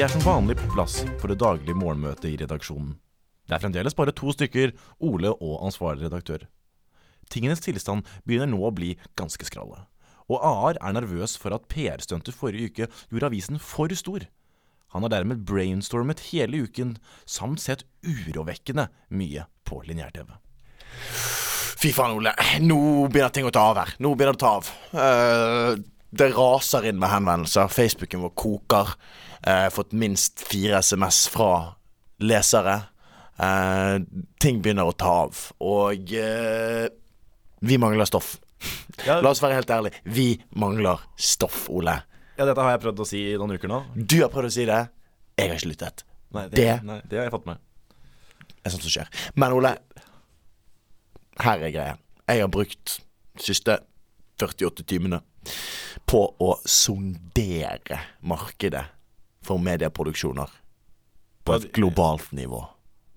[0.00, 2.94] Vi er som vanlig på plass for det daglige morgenmøtet i redaksjonen.
[3.44, 4.70] Det er fremdeles bare to stykker,
[5.04, 6.46] Ole og ansvarlig redaktør.
[7.28, 9.82] Tingenes tilstand begynner nå å bli ganske skralle.
[10.32, 14.24] Og AR er nervøs for at PR-stuntet forrige uke gjorde avisen for stor.
[14.96, 16.96] Han har dermed brainstormet hele uken,
[17.28, 20.32] samt sett urovekkende mye på lineær-TV.
[21.76, 22.32] Fy faen, Ole.
[22.64, 22.80] Nå
[23.12, 23.98] begynner ting å ta av her.
[24.00, 24.76] Nå begynner det å ta av.
[24.96, 27.68] Eh, det raser inn med henvendelser.
[27.70, 28.94] Facebooken vår koker.
[29.46, 31.74] Eh, fått minst fire SMS fra
[32.20, 32.78] lesere.
[33.40, 33.98] Eh,
[34.42, 35.38] ting begynner å ta av.
[35.64, 36.88] Og eh,
[37.60, 38.36] vi mangler stoff.
[39.06, 39.14] Ja.
[39.24, 39.96] La oss være helt ærlige.
[40.04, 40.26] Vi
[40.60, 41.94] mangler stoff, Ole.
[42.36, 43.78] Ja, dette har jeg prøvd å si i noen uker nå.
[43.96, 44.80] Du har prøvd å si det.
[45.40, 46.02] Jeg har ikke lyttet.
[46.36, 47.56] Nei, Det- nei, det har jeg fått med.
[48.62, 49.08] er sånt som skjer.
[49.40, 49.72] Men Ole,
[51.40, 51.96] her er greia.
[52.28, 52.98] Jeg har brukt
[53.40, 53.78] siste
[54.40, 55.22] 48 timene
[56.10, 58.84] på å sondere markedet
[59.46, 60.50] for medieproduksjoner
[61.44, 62.60] på et globalt nivå.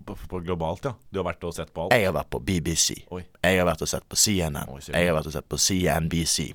[0.05, 0.93] På, på globalt, ja.
[1.09, 1.95] Du har vært og sett på alt?
[1.95, 2.95] Jeg har vært på BBC.
[3.15, 3.21] Oi.
[3.43, 4.71] Jeg har vært og sett på CNN.
[4.71, 4.81] Oi.
[4.89, 6.49] Jeg har vært og sett på CNBC.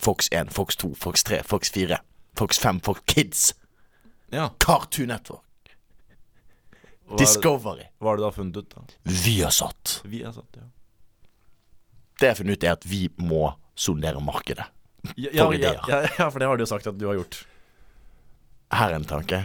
[0.00, 1.98] Fox 1, Fox 2, Fox 3, Fox 4,
[2.38, 3.42] Fox 5, Fox Kids.
[4.32, 4.50] Ja.
[4.58, 5.74] Cartoon Network.
[7.04, 7.88] Hva er, Discovery.
[8.00, 8.84] hva har du da funnet ut, da?
[9.24, 9.98] Viasat.
[10.08, 10.64] Vi har satt, ja.
[12.20, 13.42] Det jeg har funnet ut, er at vi må
[13.76, 14.64] sondere markedet.
[15.16, 15.80] Ja, For ideer.
[15.88, 17.42] ja, ja, for det har du jo sagt at du har gjort.
[18.72, 19.42] Her er en tanke.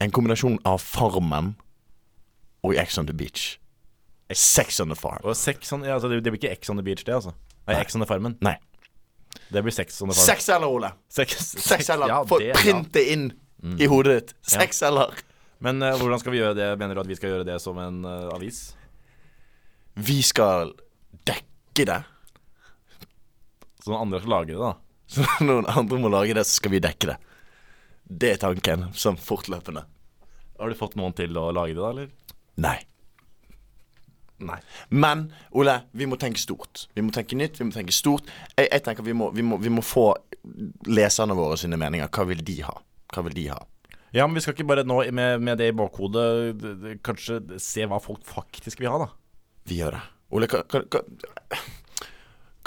[0.00, 1.56] En kombinasjon av Farmen
[2.62, 3.56] og Ex on the Beach.
[4.30, 5.24] Sex on the Farm.
[5.24, 7.32] Og sex on, ja, altså, det, det blir ikke X on the beach, det, altså.
[7.66, 8.36] Nei, Ex on the farmen.
[8.44, 8.54] Nei.
[9.48, 10.26] Det blir sex on the farm.
[10.26, 10.90] Sex eller, Ole.
[11.12, 12.08] Sex, Seks eller.
[12.12, 12.54] ja, Få ja.
[12.56, 13.30] print det inn
[13.80, 14.34] i hodet ditt.
[14.52, 15.16] Seks eller.
[15.64, 16.68] Men uh, hvordan skal vi gjøre det?
[16.78, 18.60] Mener du at vi skal gjøre det som en uh, avis?
[19.98, 20.74] Vi skal
[21.26, 21.98] dekke det.
[23.78, 24.74] Så noen andre skal lage det, da?
[25.14, 27.16] Så noen andre må lage det, så skal vi dekke det.
[28.08, 29.84] Det er tanken, sånn fortløpende.
[30.58, 32.08] Har du fått noen til å lage det, da, eller?
[32.58, 32.78] Nei.
[34.38, 34.58] Nei.
[34.88, 36.86] Men Ole, vi må tenke stort.
[36.94, 38.28] Vi må tenke nytt, vi må tenke stort.
[38.54, 40.12] Jeg, jeg tenker vi må, vi, må, vi må få
[40.88, 42.10] leserne våre sine meninger.
[42.14, 42.76] Hva vil de ha?
[43.14, 43.58] Hva vil de ha?
[44.14, 47.98] Ja, men vi skal ikke bare nå med, med det i bakhodet kanskje se hva
[48.00, 49.10] folk faktisk vil ha, da?
[49.68, 50.04] Vi gjør det.
[50.32, 51.18] Ole, hva, kan,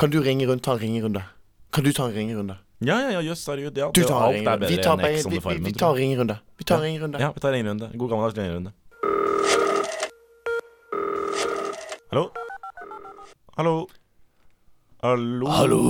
[0.02, 1.22] kan du ringe rundt, ta en ringerunde?
[1.72, 2.56] Kan du ta en ringerunde?
[2.82, 3.78] Ja, ja, ja, jøss, seriøst.
[3.78, 5.72] Ja, Du tar en alt er bedre tar, enn bare- on vi, the vi, vi
[5.78, 6.02] tar jeg.
[6.02, 6.38] ringerunde.
[6.58, 7.20] Vi tar ringerunde.
[7.22, 7.90] Ja, vi tar ringerunde.
[7.98, 8.72] God gammeldags ringerunde.
[12.10, 12.32] Hallo?
[13.58, 13.88] Hallo?
[15.04, 15.48] Hallo?
[15.48, 15.82] Hallo.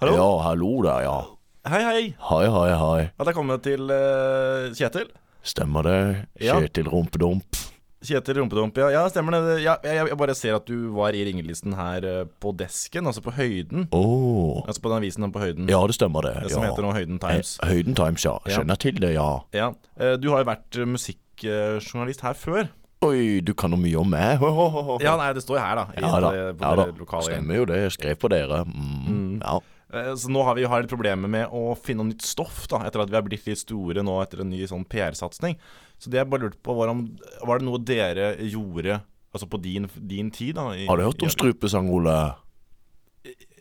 [0.00, 0.14] Hallo?
[0.14, 1.18] Ja, hallo der, ja.
[1.66, 2.14] Hei, hei.
[2.30, 3.10] Hei, hei, hei.
[3.18, 5.10] At jeg kommer til uh, Kjetil.
[5.42, 5.98] Stemmer det?
[6.38, 7.71] Kjetil Rumpedump.
[8.02, 8.88] Kjetil Rumpedump, ja.
[8.90, 9.56] ja stemmer det.
[9.62, 13.22] Ja, jeg, jeg bare ser at du var i ringelisten her eh, på desken, altså
[13.24, 13.86] på høyden.
[13.94, 14.62] Oh.
[14.66, 15.70] Altså på den avisen på høyden.
[15.70, 16.34] Ja, det stemmer det.
[16.46, 16.72] Det som ja.
[16.72, 17.56] heter nå Høyden Times.
[17.62, 18.36] Eh, Høyden Times, ja.
[18.50, 19.30] Skjønner til det, ja.
[19.56, 19.72] Ja.
[19.98, 22.70] Eh, Du har jo vært musikkjournalist her før.
[23.02, 24.36] Oi, du kan jo mye om meg.
[24.38, 24.96] Ho, ho, ho.
[25.02, 25.84] Ja, nei, det står jo her, da.
[25.98, 26.30] I Ja da.
[26.30, 27.20] det- Ja da.
[27.26, 27.78] Stemmer jo det.
[27.82, 28.64] Jeg skrev på dere.
[28.64, 29.58] Mm, Ja.
[29.92, 32.78] Eh, Så nå har vi har litt problemer med å finne noe nytt stoff, da
[32.86, 35.56] etter at vi har blitt litt store nå etter en ny sånn PR-satsing.
[36.00, 37.04] Så det jeg bare lurte på, var om
[37.46, 39.02] Var det noe dere gjorde
[39.34, 40.72] Altså på din, din tid, da?
[40.76, 42.34] i- Har du hørt om strupesang, Ole?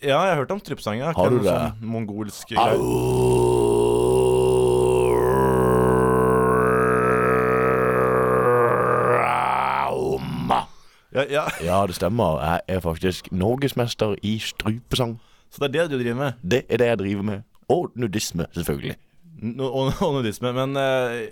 [0.02, 1.00] Ja, jeg har hørt om strupesang.
[1.02, 1.46] Har du det?
[1.48, 2.78] Sånn mongolsk greier.
[11.14, 11.48] Ja, ja.
[11.64, 12.40] Ja, det stemmer.
[12.40, 15.18] Jeg er faktisk norgesmester i strupesang.
[15.52, 16.44] Så det er det du driver med?
[16.44, 17.42] Det er det jeg driver med.
[17.72, 18.96] Og nudisme, selvfølgelig.
[19.42, 20.54] No, og, og nudisme.
[20.56, 21.28] Men, eh,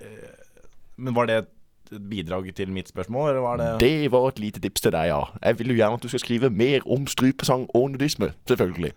[0.97, 4.59] men var det et bidrag til mitt spørsmål, eller var det Det var et lite
[4.59, 5.21] tips til deg, ja.
[5.43, 8.33] Jeg vil jo gjerne at du skal skrive mer om strupesang og nudisme.
[8.47, 8.93] Selvfølgelig.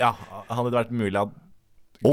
[0.00, 0.14] Ja,
[0.48, 1.38] hadde det vært mulig at
[2.00, 2.12] Å,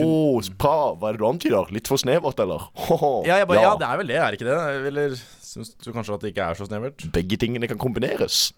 [0.59, 0.95] bra.
[0.99, 1.69] Hva er det du antyder?
[1.71, 2.65] Litt for snevert, eller?
[2.89, 3.21] Hoho.
[3.29, 3.75] ja, jeg bare, ja.
[3.79, 4.87] det er vel det, er det ikke det?
[4.89, 7.05] Eller syns du kanskje at det ikke er så snevert?
[7.15, 8.49] Begge tingene kan kombineres.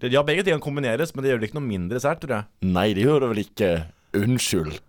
[0.00, 2.34] Det- Ja, begge ting kan kombineres, men det gjør det ikke noe mindre sært, tror
[2.40, 2.44] jeg.
[2.62, 3.70] Nei, det gjør det vel ikke.
[4.14, 4.80] Unnskyld.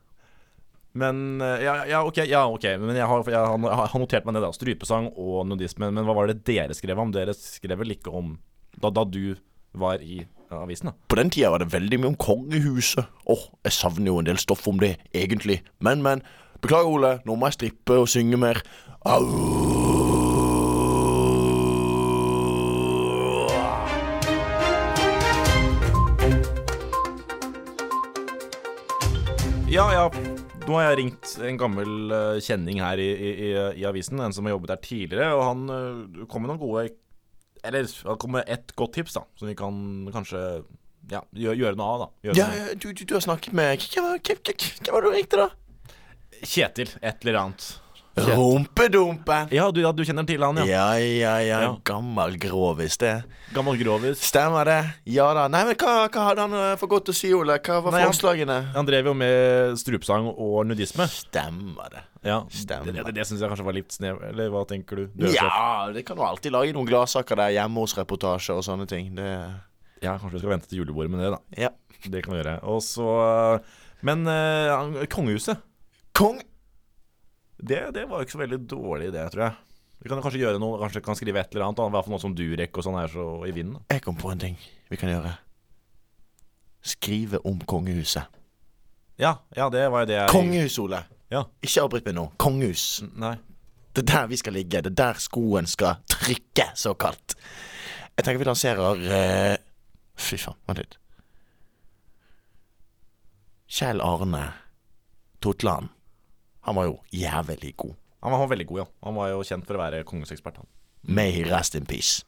[0.95, 4.43] Men eh, ja, ja, ok, ja, ok Men jeg har, jeg har notert meg det,
[4.45, 4.51] da.
[4.55, 5.89] Strypesang og nudisme.
[5.91, 7.11] Men hva var det dere skrev om?
[7.11, 8.37] Dere skrev vel ikke om
[8.79, 9.35] Da, da du
[9.75, 10.21] var i
[10.55, 10.93] avisen, da?
[11.11, 13.05] På den tida var det veldig mye om kongehuset.
[13.27, 15.61] Åh, jeg savner jo en del stoff om det, egentlig.
[15.83, 16.21] Men, men.
[16.63, 17.11] Beklager, Ole.
[17.27, 18.61] Nå må jeg strippe og synge mer.
[19.05, 19.84] Au.
[30.65, 34.47] Nå har jeg ringt en gammel eh, kjenning her i, i, i, avisen, en som
[34.47, 36.87] har jobbet der tidligere, og han eh, kom med noen gode
[37.61, 39.77] Eller han kom med ett godt tips, da, som vi kan
[40.13, 40.41] kanskje
[41.11, 42.09] ja, gjøre, gjøre noe av, da.
[42.25, 45.49] Gjøre Ja, du, du, du har snakket med hvem var det du ringte, da?
[46.41, 47.69] Kjetil, et eller annet.
[48.15, 49.47] Rumpedumpen.
[49.51, 50.65] Ja, du, ja, du kjenner til han, ja.
[50.69, 51.59] Ja, ja, ja.
[51.65, 51.71] Ja.
[51.87, 53.11] Gammel grovis, det.
[53.55, 54.21] Gammel grovis.
[54.23, 54.77] Stemmer det.
[55.11, 55.47] Ja da.
[55.51, 57.57] Nei, men hva, hva hadde han eh, for godt å si, Ole?
[57.59, 58.57] Hva var Nei, forslagene?
[58.77, 61.07] Han drev jo med strupsang og nudisme.
[61.11, 62.05] Stemmer det.
[62.25, 62.89] Ja, Stemmer.
[62.95, 64.23] Det, det, det syns jeg kanskje var litt snev...
[64.31, 65.05] Eller hva tenker du?
[65.13, 65.27] du.
[65.35, 69.11] Ja, det kan jo alltid lage noen gladsaker der hjemme hos reportasje og sånne ting.
[69.19, 69.27] Det
[70.01, 71.65] ja, kanskje vi skal vente til julebordet med det, da.
[71.67, 71.73] Ja.
[72.05, 72.57] Det kan vi gjøre.
[72.69, 73.05] Og så
[74.05, 75.61] Men uh, han- kongehuset,
[76.15, 76.39] Kong
[77.57, 79.55] det, det var jo ikke så veldig dårlig idé, tror jeg.
[80.03, 81.79] Vi kan kanskje gjøre noe Kanskje kan skrive et eller annet.
[81.81, 83.79] I hvert fall noe som Durek og sånn er så i vinden.
[83.89, 84.57] Jeg kom på en ting
[84.91, 85.31] vi kan gjøre.
[86.85, 88.29] Skrive om kongehuset.
[89.17, 90.99] Ja, ja, det var jo det jeg Kongehus, Ole.
[91.31, 91.45] Ja.
[91.63, 92.27] Ikke avbryt meg nå.
[92.41, 92.99] Kongehus.
[93.15, 93.37] Nei.
[93.95, 94.83] Det er der vi skal ligge.
[94.83, 97.37] Det er der skoen skal trykke, såkalt.
[98.15, 99.55] Jeg tenker vi lanserer uh...
[100.19, 100.99] Fy faen, vent litt.
[103.71, 104.45] Kjell Arne
[105.43, 105.94] Totland.
[106.65, 107.93] Han var jo jævlig god.
[108.25, 108.85] Han var, veldig god, ja.
[109.05, 110.69] Han var jo kjent for å være kongehusekspert, han.
[111.05, 112.23] May he rest in peace.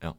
[0.00, 0.14] Ja.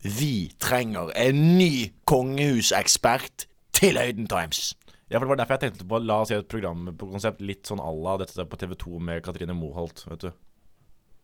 [0.00, 3.44] Vi trenger en ny kongehusekspert
[3.76, 4.74] til Høyden Times.
[5.10, 7.40] ja, for det var derfor jeg tenkte på La oss gjøre et program på konsept
[7.44, 10.30] litt sånn à la dette på TV2 med Katrine Moholt, vet du.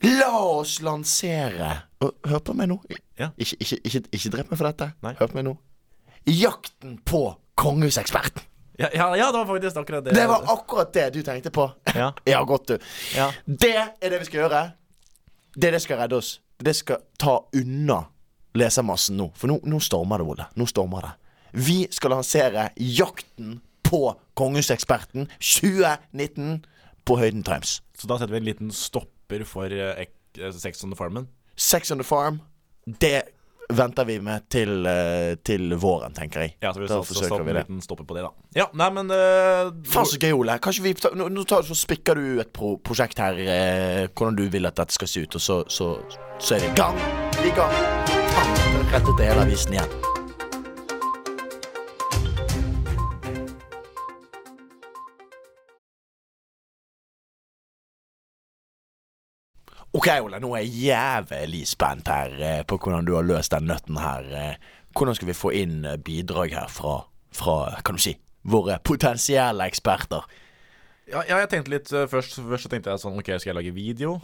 [0.05, 1.71] La oss lansere
[2.03, 2.77] Hør på meg nå.
[3.17, 3.31] Ja.
[3.41, 4.91] Ikke, ikke, ikke, ikke drep meg for dette.
[5.05, 5.15] Nei.
[5.17, 5.55] Hør på meg nå.
[6.29, 7.23] Jakten på
[7.61, 8.45] kongehuseksperten.
[8.79, 10.15] Ja, ja, ja, det var faktisk akkurat det.
[10.17, 11.71] Det var akkurat det du tenkte på.
[11.95, 12.13] Ja.
[12.27, 12.79] Ja, godt, du.
[13.15, 13.29] Ja.
[13.47, 14.63] Det er det vi skal gjøre.
[15.55, 16.41] Det er det som skal redde oss.
[16.59, 18.05] Det det skal ta unna
[18.55, 19.29] lesermassen nå.
[19.39, 20.47] For nå, nå stormer det, Ole.
[20.59, 21.13] Nå stormer det.
[21.55, 26.65] Vi skal lansere Jakten på kongehuseksperten 2019
[27.05, 27.81] på Høyden Times.
[27.99, 30.07] Så da setter vi en liten stopper for eh,
[30.55, 31.29] Sex on the Farmen.
[31.57, 32.41] Sex on the Farm,
[32.87, 33.23] det
[33.77, 36.55] venter vi med til, eh, til våren, tenker jeg.
[36.61, 37.65] Ja, så vi da så, forsøker vi det.
[37.65, 38.33] liten stopper på det, da.
[38.57, 40.59] Ja, nei, men uh, Faen så gøy, Ole.
[40.85, 44.71] Vi nå, nå tar, så spikker du et pro prosjekt her, eh, hvordan du vil
[44.71, 45.93] at dette skal se ut, og så, så,
[46.39, 46.99] så er vi i gang.
[47.45, 47.79] I gang.
[48.93, 50.14] Rettet til hele avisen igjen.
[60.05, 63.65] Ok, Ole, nå er jeg jævlig spent her eh, på hvordan du har løst den
[63.71, 64.27] nøtten her.
[64.37, 64.73] eh.
[64.95, 66.99] Hvordan skal vi få inn eh, bidrag her fra,
[67.35, 67.55] fra
[67.87, 68.13] kan du si,
[68.45, 70.27] våre potensielle eksperter?
[71.09, 73.75] ja, ja, jeg tenkte litt først, først så tenkte jeg sånn Ok, skal jeg lage
[73.77, 74.19] video?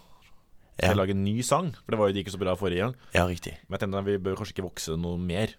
[0.77, 0.93] Skal Ja.
[0.95, 1.73] jeg lage en ny sang?
[1.85, 2.95] For det var jo det ikke så bra forrige gang.
[3.13, 3.57] Ja, riktig.
[3.69, 5.53] Men jeg tenkte at vi bør kanskje ikke vokse noe mer.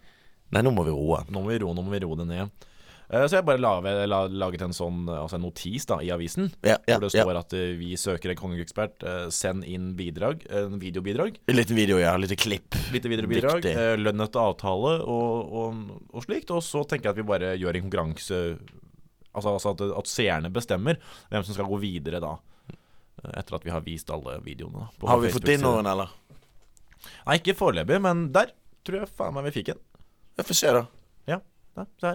[0.52, 1.20] Nei, nå må vi roe.
[1.30, 2.66] Nå må vi roe, nå må vi roe det ned.
[3.12, 6.08] Eh, Så jeg bare la- la- laget en sånn eh, Altså en notis da i
[6.16, 6.46] avisen.
[6.64, 7.24] Ja, ja, hvor det ja.
[7.26, 9.04] står at eh, vi søker en kongeekspert.
[9.36, 10.46] Send inn bidrag.
[10.50, 11.38] En videobidrag.
[11.52, 12.16] En liten video, ja.
[12.18, 12.78] Litt klipp.
[12.94, 13.66] Litt videobidrag.
[13.68, 15.82] Eh, Lønn etter avtale og, og,
[16.14, 16.52] og slikt.
[16.56, 18.40] Og så tenker jeg at vi bare gjør en konkurranse
[19.34, 20.98] Altså, altså at, at seerne bestemmer
[21.32, 22.34] hvem som skal gå videre da.
[23.38, 24.82] Etter at vi har vist alle videoene.
[24.82, 26.10] da, på Har vi fått inn noen, eller?
[27.28, 28.52] Nei, ikke foreløpig, men der
[28.84, 29.80] tror jeg faen meg vi fikk en.
[30.36, 30.84] Vi får se, da.
[31.32, 31.38] Ja,
[31.78, 32.12] der, se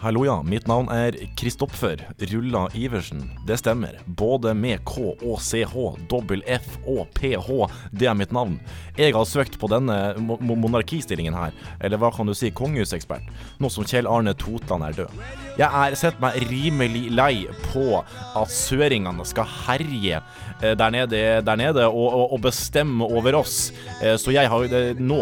[0.00, 0.42] Hallo, ja.
[0.46, 1.98] Mitt navn er Kristoffer
[2.30, 3.24] Rulla Iversen.
[3.46, 3.96] Det stemmer.
[4.06, 5.74] Både med K og CH,
[6.10, 7.48] dobbel F og PH.
[7.90, 8.60] Det er mitt navn.
[8.98, 11.50] Jeg har søkt på denne mo mo- monarkistillingen her,
[11.80, 13.26] eller hva kan du si, kongehusekspert,
[13.58, 15.18] nå som Kjell Arne Totland er død.
[15.58, 21.58] Jeg er sett meg rimelig lei på at søringene skal herje eh, der nede, der
[21.58, 23.72] nede og, og, og bestemme over oss.
[23.98, 24.68] Eh, Så jeg har
[25.02, 25.18] nå,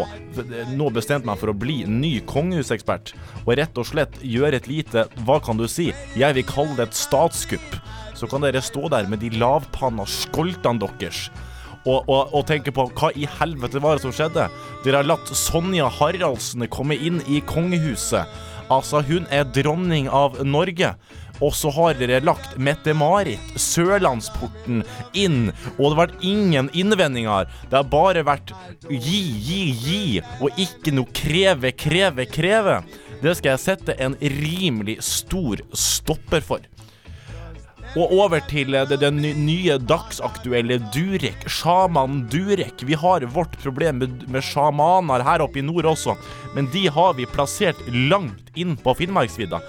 [0.77, 3.15] nå bestemt meg for å bli ny kongehusekspert,
[3.47, 6.91] og rett og slett gjøre et lite, hva kan du si, jeg vil kalle det
[6.91, 7.79] et statskupp.
[8.17, 11.27] Så kan dere stå der med de lavpanna skoltene deres.
[11.87, 14.47] Og, og, og tenke på hva i helvete var det som skjedde?
[14.83, 18.27] Dere har latt Sonja Haraldsen komme inn i kongehuset.
[18.73, 20.93] Altså, hun er dronning av Norge.
[21.37, 24.81] Og så har dere lagt Mette-Marit, Sørlandsporten,
[25.13, 25.51] inn.
[25.77, 27.51] Og det har vært ingen innvendinger.
[27.69, 28.55] Det har bare vært
[28.89, 29.99] gi, gi, gi,
[30.41, 32.79] og ikke noe kreve, kreve, kreve.
[33.21, 36.65] Det skal jeg sette en rimelig stor stopper for.
[37.97, 41.47] Og over til den det, det nye dagsaktuelle Durek.
[41.49, 42.83] Sjaman Durek.
[42.85, 46.13] Vi har vårt problem med, med sjamaner her oppe i nord også,
[46.53, 49.61] men de har vi plassert langt inn på Finnmarksvidda.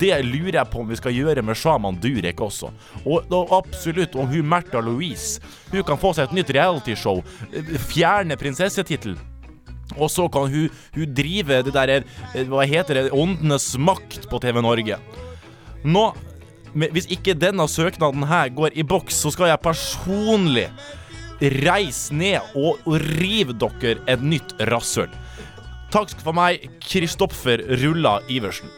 [0.00, 2.72] Det lurer jeg på om vi skal gjøre med sjaman Durek også.
[3.04, 5.42] Og, og absolutt om hun Märtha Louise.
[5.72, 7.20] Hun kan få seg et nytt realityshow.
[7.52, 9.20] Eh, Fjerne prinsessetittelen.
[10.00, 13.10] Og så kan hun, hun drive det der eh, Hva heter det?
[13.12, 14.96] Åndenes makt på TV Norge.
[15.84, 16.06] Nå
[16.74, 20.68] Hvis ikke denne søknaden her går i boks, så skal jeg personlig
[21.64, 22.82] reise ned og
[23.18, 25.10] rive dere et nytt rasshøl.
[25.94, 28.70] Takk for meg, Kristoffer Rulla Iversen.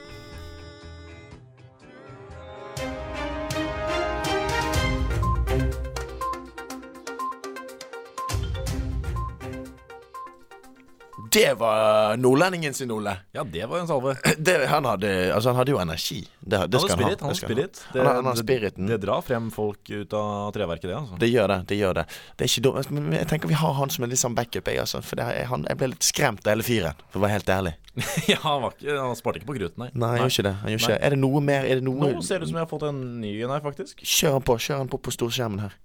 [11.36, 13.16] Det var nordlendingen sin, Ole.
[13.32, 14.16] Ja, det var en salve.
[14.38, 16.22] Det, han, hadde, altså, han hadde jo energi.
[16.40, 17.20] Det, det Han spirit.
[17.20, 17.26] han ha.
[17.26, 17.80] Han spirit.
[17.92, 18.86] Det, Han han spiriten.
[18.86, 21.18] Det, drar frem folk ut av treverket, det, altså.
[21.20, 21.58] Det gjør det.
[21.68, 22.90] det gjør det Det er ikke dumt.
[22.90, 24.70] Men jeg tenker vi har han som en litt sånn backup.
[24.72, 27.52] Jeg, altså, for han, jeg ble litt skremt av hele fyren, for å være helt
[27.52, 27.74] ærlig.
[28.32, 29.90] ja, han, var ikke, han sparte ikke på kruten, nei.
[29.92, 30.54] Nei, han gjør ikke det.
[30.62, 31.00] Han gjør ikke.
[31.00, 31.68] Er det noe mer?
[31.68, 33.60] Er det noe Nå ser det ut som jeg har fått en ny en her,
[33.66, 34.00] faktisk.
[34.00, 34.56] Kjør han på.
[34.68, 35.76] Kjør han på på storskjermen her.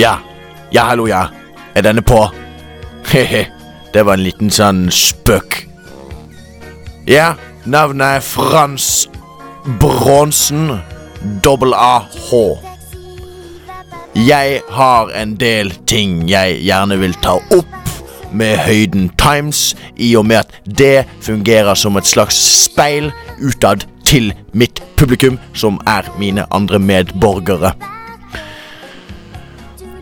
[0.00, 0.16] Ja.
[0.72, 1.26] Ja, hallo, ja.
[1.76, 2.22] Er denne på?
[3.10, 3.46] He-he.
[3.94, 5.62] Det var en liten sånn spøk.
[7.08, 9.08] Ja, navnet er Frans
[9.80, 10.78] Bronsen.
[11.44, 12.42] Dobbel A-H.
[14.14, 17.78] Jeg har en del ting jeg gjerne vil ta opp
[18.32, 24.32] med Høyden Times, i og med at det fungerer som et slags speil utad til
[24.52, 27.74] mitt publikum, som er mine andre medborgere.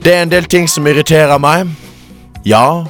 [0.04, 1.68] Det er en del ting som irriterer meg.
[2.44, 2.84] Ja,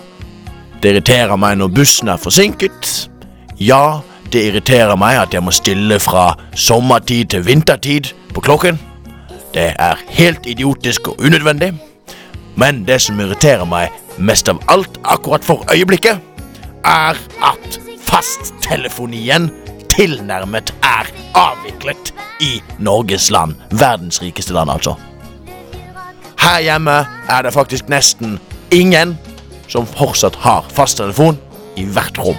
[0.83, 3.11] det irriterer meg når bussen er forsinket.
[3.59, 8.79] Ja, det irriterer meg at jeg må stille fra sommertid til vintertid på klokken.
[9.55, 11.73] Det er helt idiotisk og unødvendig.
[12.57, 16.21] Men det som irriterer meg mest av alt akkurat for øyeblikket,
[16.87, 19.51] er at fasttelefonien
[19.91, 23.55] tilnærmet er avviklet i Norges land.
[23.71, 24.95] Verdens rikeste land, altså.
[26.41, 28.39] Her hjemme er det faktisk nesten
[28.73, 29.19] ingen
[29.71, 31.39] som fortsatt har fasttelefon
[31.79, 32.39] i hvert rom.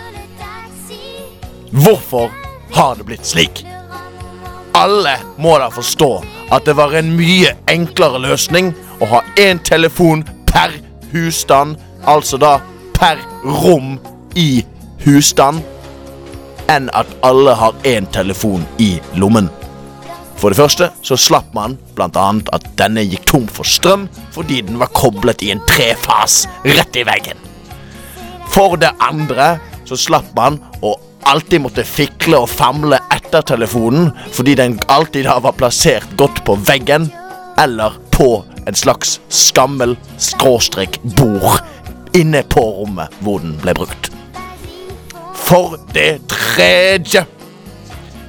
[1.72, 2.32] Hvorfor
[2.76, 3.64] har det blitt slik?
[4.76, 6.12] Alle må da forstå
[6.52, 10.76] at det var en mye enklere løsning å ha én telefon per
[11.12, 12.58] husstand, altså da
[12.96, 13.96] per rom
[14.36, 14.64] i
[15.06, 15.64] husstand,
[16.72, 19.50] enn at alle har én telefon i lommen.
[20.42, 24.80] For det første så slapp man annet at denne gikk tom for strøm fordi den
[24.82, 27.38] var koblet i en trefas rett i veggen.
[28.50, 30.96] For det andre så slapp man å
[31.30, 36.58] alltid måtte fikle og famle etter telefonen fordi den alltid da var plassert godt på
[36.66, 37.12] veggen
[37.62, 38.32] eller på
[38.66, 41.62] en slags skammel skråstrek bord
[42.18, 44.10] inne på rommet hvor den ble brukt.
[45.38, 47.28] For det tredje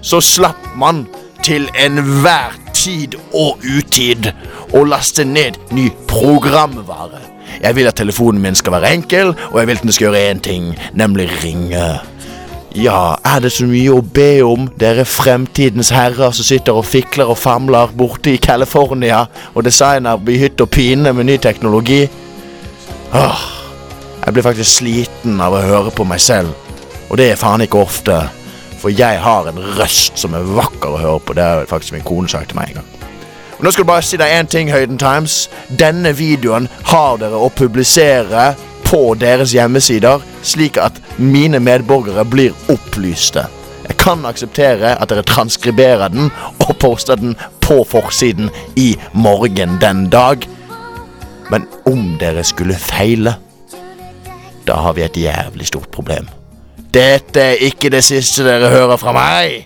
[0.05, 1.07] så slapp man
[1.43, 4.31] til enhver tid og utid
[4.75, 7.21] å laste ned ny programvare.
[7.63, 10.25] Jeg vil at telefonen min skal være enkel, og jeg vil at den skal gjøre
[10.31, 11.87] én ting, nemlig ringe.
[12.75, 17.29] Ja, er det så mye å be om, dere fremtidens herrer som sitter og fikler
[17.29, 22.07] og famler borte i California og designer i hytt og pine med ny teknologi?
[23.13, 23.43] Åh,
[24.25, 26.55] jeg blir faktisk sliten av å høre på meg selv,
[27.11, 28.23] og det er faen ikke ofte.
[28.83, 31.37] For jeg har en røst som er vakker å høre på.
[31.39, 32.91] Det har faktisk min kone sagt til meg en gang.
[33.59, 35.47] Og nå skal du bare si deg én ting, Høyden Times.
[35.79, 38.49] Denne videoen har dere å publisere
[38.89, 43.47] på deres hjemmesider, slik at mine medborgere blir opplyste.
[43.87, 46.33] Jeg kan akseptere at dere transkriberer den
[46.67, 50.43] og poster den på forsiden i morgen den dag.
[51.55, 53.39] Men om dere skulle feile,
[54.67, 56.27] da har vi et jævlig stort problem.
[56.93, 59.63] Dette er ikke det siste dere hører fra meg.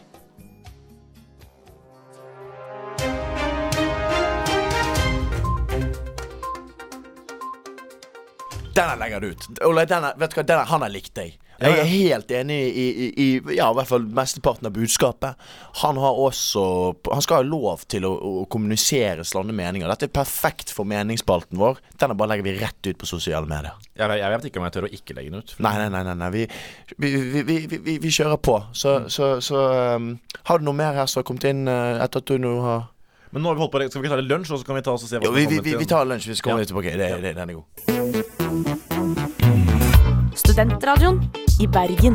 [8.76, 9.48] Denne legger du ut.
[9.66, 11.34] Ole, denne, vet du hva, denne, han har likt deg.
[11.60, 15.38] Jeg er helt enig i, i, i ja, i hvert fall mesteparten av budskapet.
[15.82, 16.64] Han har også
[17.12, 19.88] Han skal ha lov til å, å kommunisere slående meninger.
[19.88, 21.80] Dette er perfekt for meningsspalten vår.
[21.96, 23.72] Denne bare legger vi rett ut på sosiale medier.
[23.96, 25.54] Jeg, jeg vet ikke om jeg tør å ikke legge den ut.
[25.64, 26.30] Nei, nei, nei, nei, nei.
[26.34, 26.44] Vi,
[26.98, 28.58] vi, vi, vi, vi, vi, vi kjører på.
[28.76, 29.62] Så, så, så
[29.96, 30.10] um,
[30.50, 32.84] Har du noe mer her som har kommet inn uh, etter at du nå har
[33.32, 33.88] Men nå har vi holdt på det.
[33.92, 35.24] Skal vi ikke ta litt lunsj, og så kan vi ta oss og se hva
[35.24, 36.28] Jo, som vi, vi, kommer vi, til- vi tar lunsj.
[36.34, 36.70] Vi kommer Ja.
[36.74, 36.92] tilbake.
[36.92, 37.16] tilbake.
[37.16, 38.95] Det, det, den er god.
[40.56, 41.18] Studentradioen
[41.60, 42.14] i Bergen.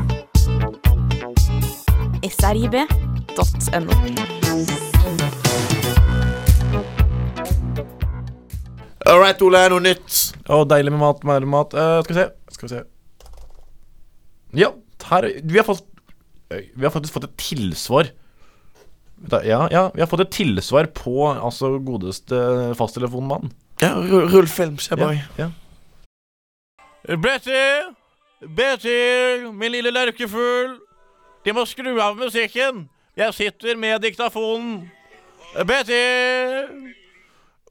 [2.26, 3.98] srib.no.
[9.06, 9.62] All right, Ole.
[9.70, 10.18] Noe nytt.
[10.50, 11.78] Å, deilig med mat, Med mat.
[11.78, 12.26] Uh, skal vi se.
[12.58, 12.82] Skal vi se.
[14.64, 14.72] Ja,
[15.12, 15.86] her Vi har fått
[16.50, 18.10] Vi har faktisk fått et tilsvar.
[19.46, 23.54] Ja, ja, vi har fått et tilsvar på altså godeste fasttelefonmann.
[23.86, 25.26] Ja, rull, film, se Ja, bare.
[25.38, 25.52] ja.
[27.06, 28.01] Betty!
[28.42, 30.80] Betty, min lille lerkefugl.
[31.46, 32.90] De må skru av musikken.
[33.18, 34.90] Jeg sitter med diktafonen.
[35.68, 37.01] Betty!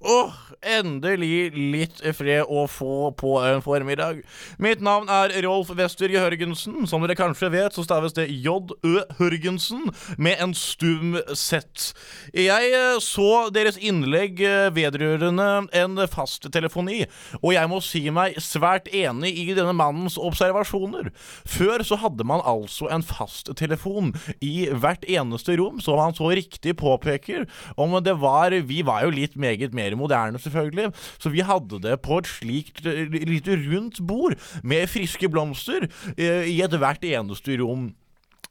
[0.01, 0.33] Åh,
[0.65, 4.23] endelig litt fred å få på en formiddag.
[4.57, 6.87] Mitt navn er Rolf Wester Jørgensen.
[6.89, 9.03] Som dere kanskje vet, så staves det J.Ø.
[9.19, 11.91] Hørgensen med en stum Z.
[12.33, 17.03] Jeg eh, så deres innlegg eh, vedrørende en fasttelefoni,
[17.43, 21.13] og jeg må si meg svært enig i denne mannens observasjoner.
[21.45, 26.79] Før så hadde man altså en fasttelefon i hvert eneste rom, som han så riktig
[26.81, 27.45] påpeker.
[27.77, 31.97] Om det var Vi var jo litt meget mer moderne, selvfølgelig, så vi hadde det
[32.05, 37.91] på et slikt litt lite rundt bord med friske blomster eh, i ethvert eneste rom.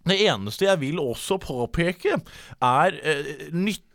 [0.07, 2.19] Det eneste jeg vil også påpeke,
[2.63, 3.33] er eh,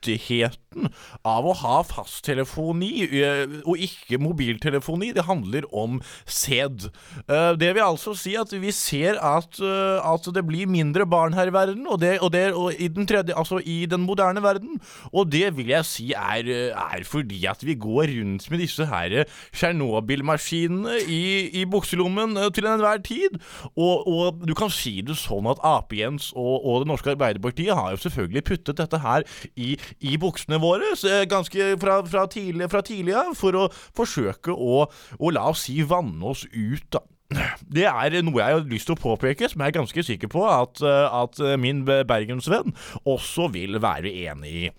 [0.04, 0.90] nyttigheten
[1.24, 5.12] av å ha fasttelefoni eh, og ikke mobiltelefoni.
[5.14, 6.88] Det handler om sæd.
[7.28, 11.34] Eh, det vil altså si at vi ser at, eh, at det blir mindre barn
[11.34, 14.42] her i verden, og, det, og, det, og i, den tredje, altså i den moderne
[14.42, 14.80] verden.
[15.12, 19.24] Og det vil jeg si er, er fordi at vi går rundt med disse her
[19.54, 23.38] Tsjernobyl-maskinene i, i bukselommen til enhver tid.
[23.76, 27.94] Og, og du kan si det sånn at Ape-Jens og, og Det norske Arbeiderpartiet har
[27.94, 30.94] jo selvfølgelig puttet dette her i, i buksene våre
[31.30, 33.64] ganske fra, fra, tidlig, fra tidlig av, for å
[33.96, 34.84] forsøke å,
[35.18, 37.04] å la oss si vanne oss ut, da.
[37.74, 40.44] Det er noe jeg har lyst til å påpeke, som jeg er ganske sikker på
[40.46, 44.72] at, at min bergensvenn også vil være enig i.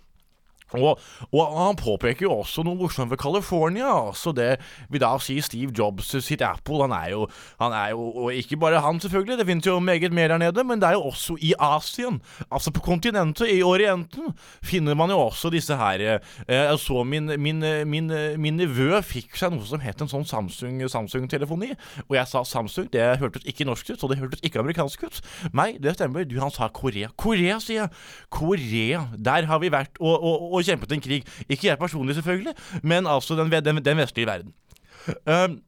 [0.82, 1.00] Og,
[1.32, 3.88] og han påpeker jo også noe morsomt ved California.
[4.08, 4.56] Altså det
[4.90, 6.82] vil da si Steve Jobs sitt Apple.
[6.86, 7.28] Han er jo,
[7.62, 10.64] han er jo Og ikke bare han, selvfølgelig, det finnes jo meget mer der nede,
[10.64, 12.22] men det er jo også i Asien.
[12.52, 17.32] Altså på kontinentet, i Orienten, finner man jo også disse her eh, Jeg så min,
[17.42, 21.74] min, min, min nevø fikk seg noe som het en sånn Samsung- Samsung-telefoni.
[22.10, 25.22] og jeg sa Samsung, det hørtes ikke norsk ut, og det hørtes ikke amerikansk ut.
[25.54, 26.26] Nei, det stemmer.
[26.26, 27.10] Du, han sa Korea.
[27.18, 27.90] Korea, sier jeg.
[28.34, 29.06] Korea.
[29.18, 31.30] Der har vi vært og, og, og kjempet en krig.
[31.48, 34.54] Ikke jeg personlig, selvfølgelig, men altså den, den, den vestlige verden.
[35.30, 35.62] Um,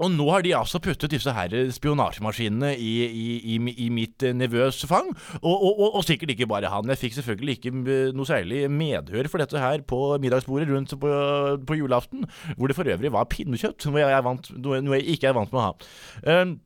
[0.00, 4.32] og nå har de altså puttet disse her spionasjemaskinene i, i, i, i mitt eh,
[4.32, 5.10] nevøs fang.
[5.42, 6.88] Og, og, og, og, sikkert ikke bare han.
[6.94, 11.12] Jeg fikk selvfølgelig ikke eh, noe særlig medhør for dette her på middagsbordet rundt på,
[11.68, 12.24] på julaften,
[12.56, 15.60] hvor det for øvrig var pinnekjøtt, noe jeg, vant, noe jeg ikke er vant med
[15.60, 15.74] å ha.
[16.40, 16.56] Um,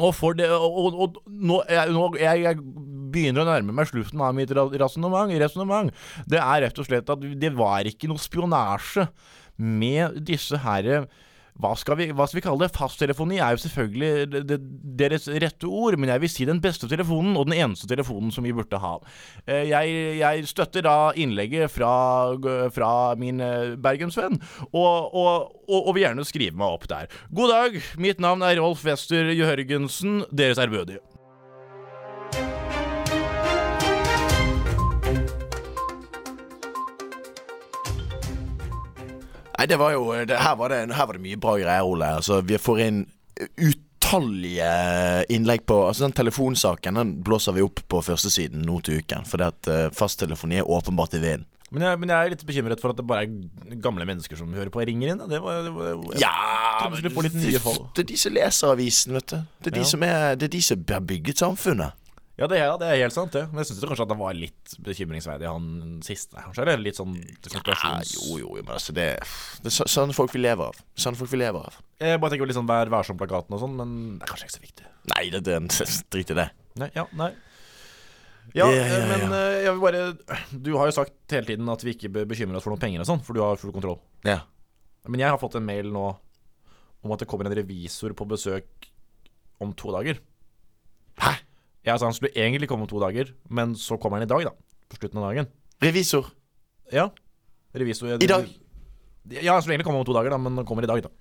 [0.00, 2.62] og, det, og, og nå, jeg, nå jeg, jeg,
[3.14, 5.94] begynner å nærme meg slutten av mitt resonnement.
[6.26, 9.08] Det er rett og slett at det var ikke noe spionasje
[9.56, 11.04] med disse herre
[11.62, 12.74] hva skal, vi, hva skal vi kalle det?
[12.74, 14.56] Fasttelefoni er jo selvfølgelig
[14.98, 18.46] deres rette ord, men jeg vil si den beste telefonen, og den eneste telefonen som
[18.46, 18.96] vi burde ha.
[19.46, 21.94] Jeg, jeg støtter da innlegget fra,
[22.74, 23.38] fra min
[23.84, 24.40] bergensvenn,
[24.72, 27.18] og, og, og, og, vil gjerne skrive meg opp der.
[27.30, 31.04] God dag, mitt navn er Rolf Wester Jørgensen, deres ærbødige.
[39.54, 42.10] Nei, det var jo det, her, var det, her var det mye bra greier, Ole.
[42.18, 43.02] Altså, vi får inn
[43.60, 44.68] utallige
[45.34, 49.26] innlegg på Altså Den telefonsaken den blåser vi opp på førstesiden nå til uken.
[49.30, 51.48] Fordi at uh, fasttelefoni er åpenbart i vinden.
[51.74, 54.52] Men jeg, men jeg, er litt bekymret for at det bare er gamle mennesker som
[54.54, 55.22] hører på og ringer inn.
[55.30, 59.32] Det var, det var, jeg, ja, men det, det, er de som leser avisen, vet
[59.32, 59.40] du.
[59.58, 59.80] Det er, ja.
[59.80, 61.98] de, som er, det er de som har bygget samfunnet.
[62.34, 63.44] Ja, det er, det er helt sant, det.
[63.52, 66.34] Men jeg syns kanskje at det var litt bekymringsverdig, han siste.
[66.34, 67.14] Kanskje er litt sånn
[67.46, 68.14] konspirasjons...
[68.16, 69.06] Ja, jo, jo, men altså det,
[69.62, 70.80] det er sånn folk vi lever av.
[70.98, 71.78] Sånn folk vi lever av.
[72.02, 74.64] Jeg bare tenker litt sånn Vær varsom-plakaten og sånn, men det er kanskje ikke så
[74.64, 74.88] viktig.
[75.14, 75.60] Nei, det, det,
[76.16, 76.48] drit i det.
[76.82, 77.30] Nei, ja, nei.
[78.54, 79.38] Ja, ja, ja, men ja.
[79.64, 80.00] jeg vil bare
[80.52, 83.02] Du har jo sagt hele tiden at vi ikke bør bekymre oss for noen penger
[83.02, 83.96] og sånn, for du har full kontroll.
[84.26, 84.42] Ja.
[85.06, 86.10] Men jeg har fått en mail nå
[87.04, 88.90] om at det kommer en revisor på besøk
[89.62, 90.18] om to dager.
[91.22, 91.36] Hæ?
[91.84, 94.46] Ja, altså Han skulle egentlig komme om to dager, men så kommer han i dag,
[94.48, 94.54] da.
[94.88, 95.48] På slutten av dagen.
[95.84, 96.30] Revisor?
[96.92, 97.10] Ja.
[97.74, 98.48] Revisor I dag?
[99.30, 101.12] Ja, han skulle egentlig komme om to dager, da, men han kommer i dag, da.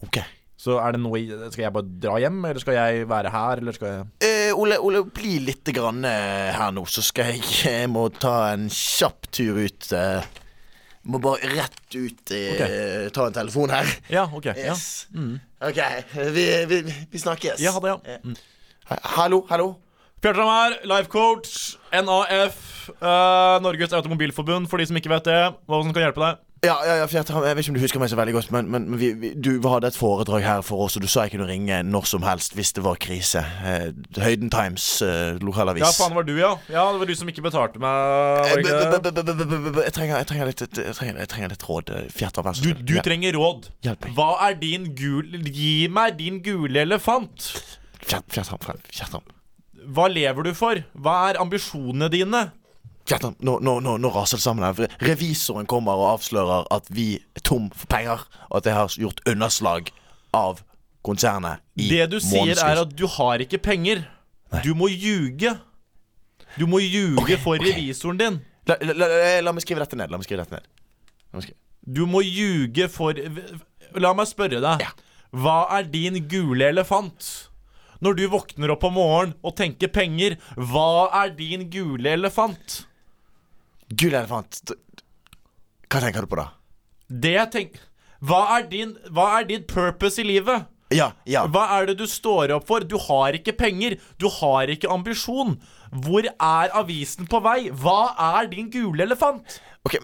[0.00, 0.16] Ok
[0.60, 1.18] Så er det noe
[1.52, 4.78] Skal jeg bare dra hjem, eller skal jeg være her, eller skal jeg eh, Ole,
[4.80, 9.28] Ole, bli litt grann eh, her nå, så skal jeg Jeg må ta en kjapp
[9.34, 9.90] tur ut.
[9.96, 10.30] Eh,
[11.10, 13.10] må bare rett ut eh, okay.
[13.16, 13.92] Ta en telefon her.
[14.12, 14.64] Ja, ok yes.
[15.10, 15.20] ja.
[15.20, 15.36] Mm.
[15.68, 15.80] Ok,
[16.34, 16.80] vi, vi,
[17.12, 17.60] vi, snakkes.
[17.60, 18.18] Ja, ha det, ja.
[18.24, 18.36] Mm.
[18.90, 19.74] Hallo, hallo.
[20.20, 25.42] Bjørtram her, life coach, NAF, uh, Norges Automobilforbund, for de som ikke vet det.
[25.70, 26.40] Hva som kan hjelpe deg?
[26.60, 28.66] Ja, ja, ja Fjertram, jeg vet ikke om du husker meg så veldig godt, men,
[28.68, 31.46] men vi, vi, du hadde et foredrag her for oss, og du sa jeg kunne
[31.48, 33.40] ringe når som helst hvis det var krise.
[33.64, 33.86] Eh,
[34.20, 35.86] Høyden Times, eh, lokalavis.
[35.86, 36.52] Ja, faen, var du, ja.
[36.68, 38.50] Ja, Det var du som ikke betalte meg.
[38.50, 41.94] Jeg trenger litt råd.
[42.12, 42.76] Fjertram, så snill.
[42.82, 43.70] Du, du trenger råd?
[43.86, 44.18] Hjelp meg.
[44.18, 45.38] Hva er din gul...
[45.48, 47.54] Gi meg din gule elefant.
[49.90, 50.80] Hva lever du for?
[51.00, 52.42] Hva er ambisjonene dine?
[53.08, 54.92] Kjartan, nå, nå, nå, nå raser det sammen her.
[55.02, 59.22] Revisoren kommer og avslører at vi er tom for penger, og at jeg har gjort
[59.30, 59.90] underslag
[60.36, 60.60] av
[61.06, 64.04] konsernet i Det du sier, er at du har ikke penger.
[64.64, 65.56] Du må ljuge.
[66.58, 67.72] Du må ljuge okay, for okay.
[67.72, 68.40] revisoren din.
[68.68, 69.08] la, la, la,
[69.46, 70.10] la meg skrive dette ned.
[70.12, 70.70] La meg skrive dette ned.
[71.40, 71.58] Skrive.
[71.80, 73.16] Du må ljuge for
[73.98, 74.84] La meg spørre deg.
[74.84, 74.92] Ja.
[75.30, 77.49] Hva er din gule elefant?
[78.00, 82.82] Når du våkner opp om morgenen og tenker penger, hva er din gule elefant?
[83.90, 84.60] Gul elefant.
[85.90, 86.46] Hva tenker du på da?
[87.10, 87.80] Det jeg tenker
[88.22, 90.68] Hva er din Hva er din purpose i livet?
[90.94, 91.42] Ja, ja.
[91.50, 92.82] Hva er det du står opp for?
[92.86, 93.96] Du har ikke penger.
[94.18, 95.56] Du har ikke ambisjon.
[95.90, 97.68] Hvor er avisen på vei?
[97.70, 99.60] Hva er din gule elefant?
[99.86, 99.98] Ok,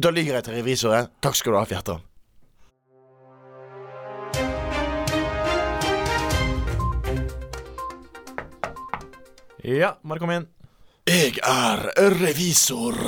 [0.00, 1.10] Da lyver jeg til revisoren.
[1.22, 2.02] Takk skal du ha, Fjertran.
[9.64, 10.42] Ja, bare kom inn.
[11.08, 11.86] Jeg er
[12.18, 12.98] revisor.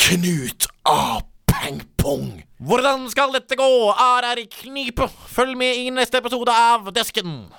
[0.00, 1.20] Knut A.
[1.50, 2.38] Pengpong.
[2.56, 3.68] Hvordan skal dette gå?
[3.92, 5.10] Er er i knipe?
[5.28, 7.50] Følg med i neste episode av Desken.